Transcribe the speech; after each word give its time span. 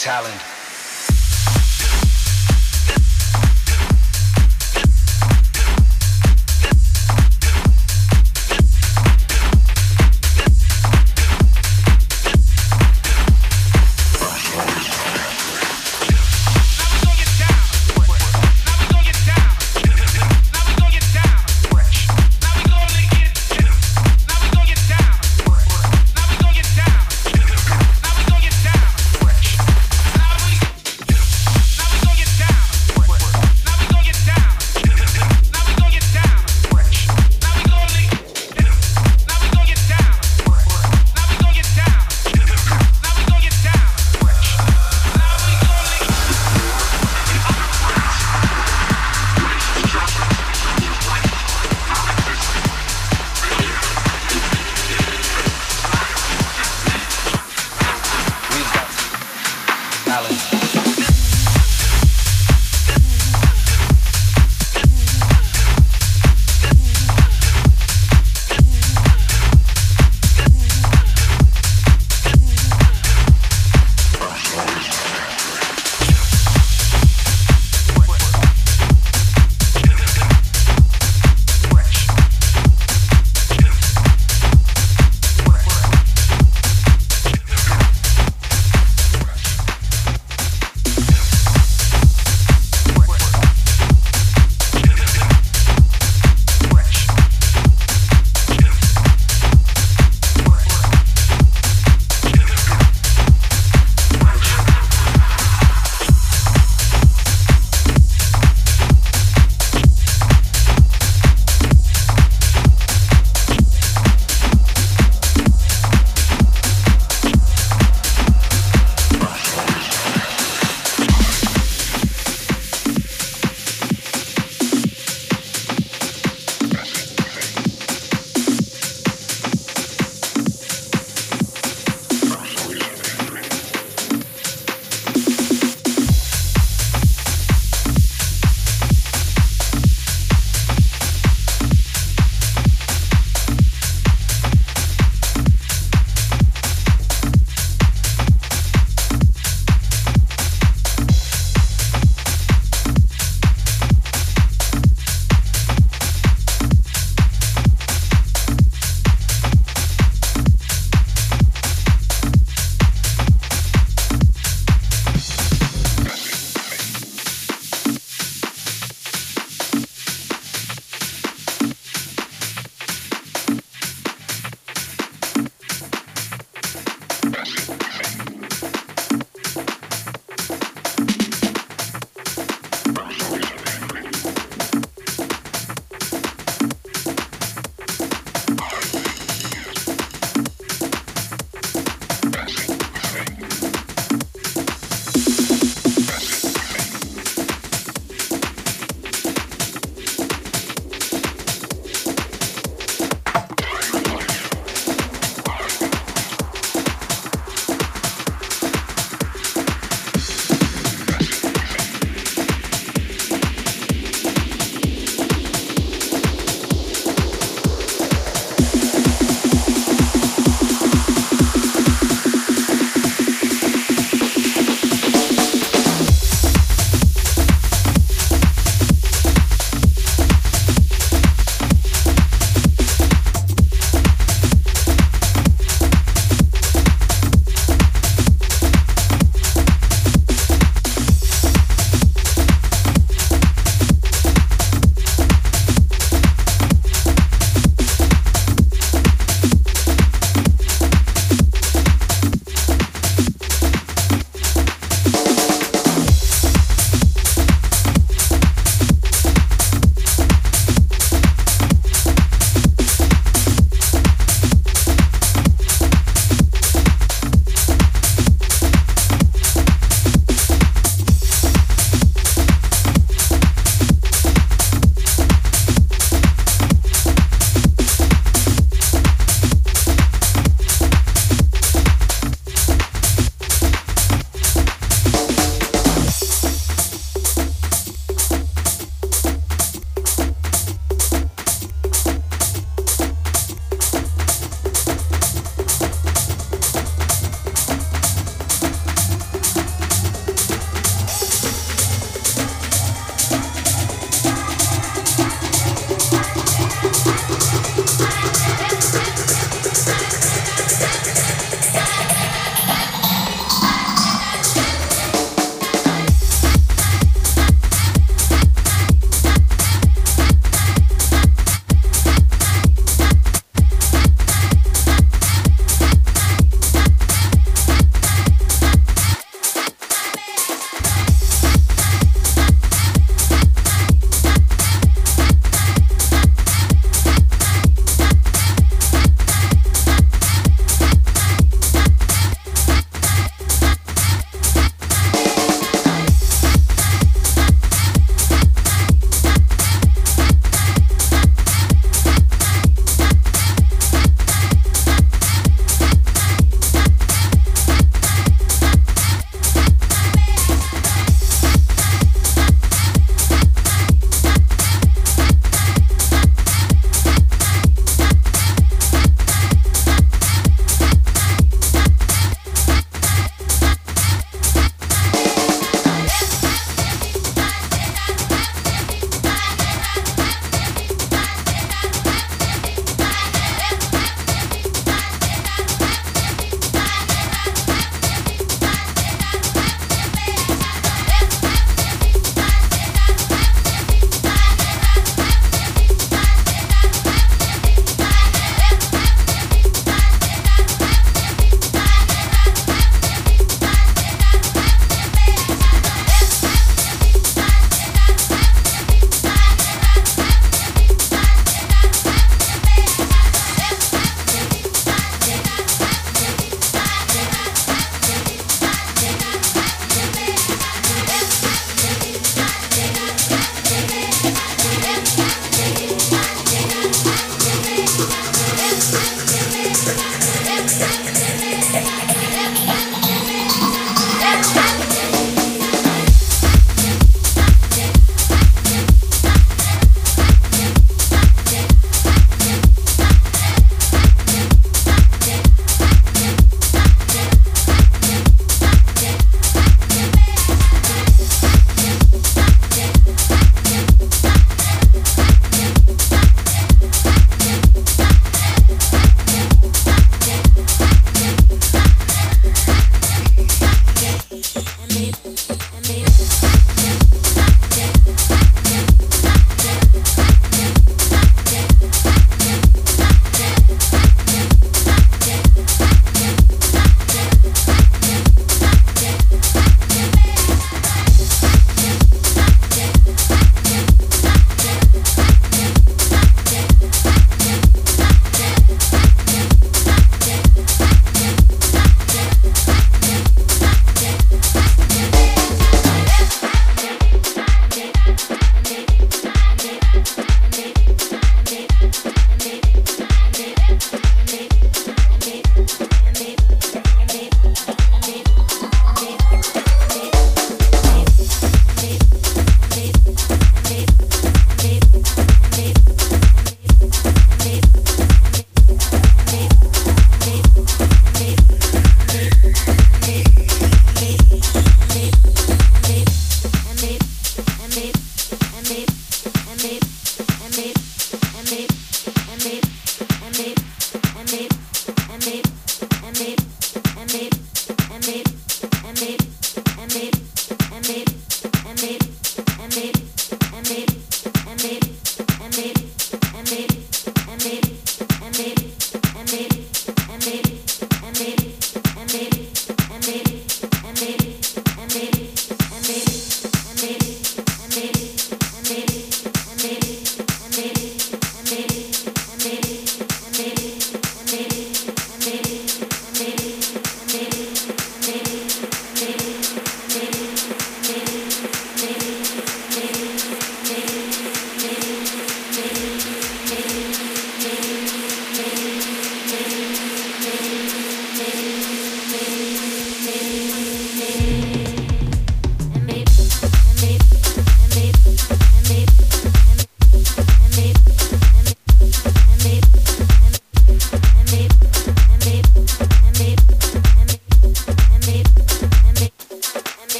talent. 0.00 0.39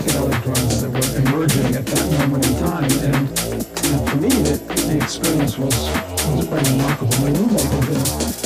Psychedelic 0.00 0.42
drugs 0.42 0.80
that 0.80 0.90
were 0.90 1.32
emerging 1.32 1.74
at 1.74 1.86
that 1.86 2.18
moment 2.18 2.46
in 2.46 2.54
time. 2.58 2.84
And 2.84 4.08
for 4.08 4.16
me, 4.16 4.28
the, 4.28 4.58
the 4.86 4.96
experience 5.02 5.58
was, 5.58 5.74
was 5.74 6.46
quite 6.46 6.68
remarkable. 6.68 7.16
Roommate 7.18 7.60
had 7.60 7.86
been 7.86 8.37